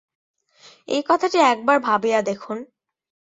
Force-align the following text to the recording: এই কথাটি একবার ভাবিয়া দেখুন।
এই 0.87 1.01
কথাটি 1.07 1.37
একবার 1.51 1.77
ভাবিয়া 1.79 2.19
দেখুন। 2.21 2.57